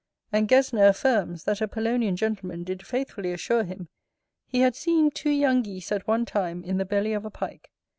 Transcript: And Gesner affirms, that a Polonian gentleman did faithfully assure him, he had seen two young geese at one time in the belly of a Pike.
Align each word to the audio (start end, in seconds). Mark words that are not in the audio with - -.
And 0.31 0.49
Gesner 0.49 0.87
affirms, 0.87 1.43
that 1.43 1.61
a 1.61 1.67
Polonian 1.67 2.15
gentleman 2.15 2.63
did 2.63 2.83
faithfully 2.87 3.31
assure 3.31 3.63
him, 3.65 3.87
he 4.47 4.61
had 4.61 4.75
seen 4.75 5.11
two 5.11 5.29
young 5.29 5.61
geese 5.61 5.91
at 5.91 6.07
one 6.07 6.25
time 6.25 6.63
in 6.63 6.79
the 6.79 6.85
belly 6.85 7.13
of 7.13 7.23
a 7.23 7.29
Pike. 7.29 7.69